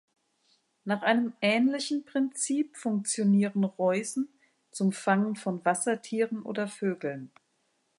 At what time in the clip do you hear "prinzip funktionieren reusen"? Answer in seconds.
2.05-4.29